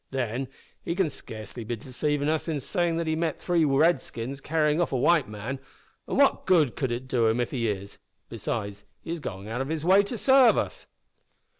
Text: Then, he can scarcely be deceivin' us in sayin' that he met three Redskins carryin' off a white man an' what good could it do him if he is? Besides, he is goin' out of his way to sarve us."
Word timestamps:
Then, 0.09 0.47
he 0.81 0.95
can 0.95 1.11
scarcely 1.11 1.63
be 1.63 1.75
deceivin' 1.75 2.27
us 2.27 2.47
in 2.47 2.59
sayin' 2.59 2.97
that 2.97 3.05
he 3.05 3.15
met 3.15 3.39
three 3.39 3.63
Redskins 3.63 4.41
carryin' 4.41 4.81
off 4.81 4.91
a 4.91 4.97
white 4.97 5.29
man 5.29 5.59
an' 6.07 6.17
what 6.17 6.47
good 6.47 6.75
could 6.75 6.91
it 6.91 7.07
do 7.07 7.27
him 7.27 7.39
if 7.39 7.51
he 7.51 7.69
is? 7.69 7.99
Besides, 8.27 8.83
he 9.03 9.11
is 9.11 9.19
goin' 9.19 9.47
out 9.47 9.61
of 9.61 9.69
his 9.69 9.85
way 9.85 10.01
to 10.01 10.17
sarve 10.17 10.57
us." 10.57 10.87